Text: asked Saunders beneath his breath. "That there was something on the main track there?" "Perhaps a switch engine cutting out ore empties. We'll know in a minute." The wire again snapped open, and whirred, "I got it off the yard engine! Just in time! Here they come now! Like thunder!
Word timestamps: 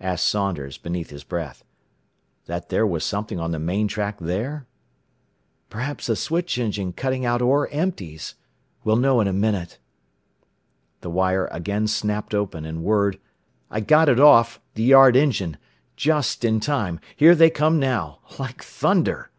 asked 0.00 0.26
Saunders 0.26 0.76
beneath 0.76 1.10
his 1.10 1.22
breath. 1.22 1.62
"That 2.46 2.68
there 2.68 2.84
was 2.84 3.04
something 3.04 3.38
on 3.38 3.52
the 3.52 3.60
main 3.60 3.86
track 3.86 4.18
there?" 4.18 4.66
"Perhaps 5.70 6.08
a 6.08 6.16
switch 6.16 6.58
engine 6.58 6.92
cutting 6.92 7.24
out 7.24 7.40
ore 7.40 7.68
empties. 7.68 8.34
We'll 8.82 8.96
know 8.96 9.20
in 9.20 9.28
a 9.28 9.32
minute." 9.32 9.78
The 11.00 11.10
wire 11.10 11.46
again 11.52 11.86
snapped 11.86 12.34
open, 12.34 12.64
and 12.64 12.82
whirred, 12.82 13.20
"I 13.70 13.78
got 13.78 14.08
it 14.08 14.18
off 14.18 14.58
the 14.74 14.82
yard 14.82 15.14
engine! 15.14 15.58
Just 15.94 16.44
in 16.44 16.58
time! 16.58 16.98
Here 17.14 17.36
they 17.36 17.48
come 17.48 17.78
now! 17.78 18.18
Like 18.36 18.64
thunder! 18.64 19.30